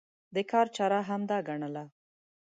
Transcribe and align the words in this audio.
د 0.35 0.37
کار 0.51 0.67
چاره 0.75 0.99
همدا 1.09 1.37
ګڼله. 1.47 1.85